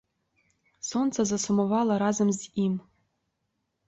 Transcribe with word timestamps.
Сонца 0.91 1.25
засумавала 1.31 1.93
разам 2.05 2.29
з 2.39 2.49
ім. 2.65 2.73